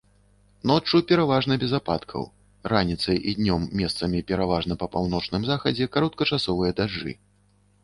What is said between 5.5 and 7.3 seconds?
захадзе кароткачасовыя дажджы.